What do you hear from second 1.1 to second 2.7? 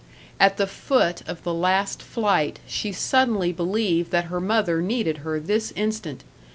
of the last flight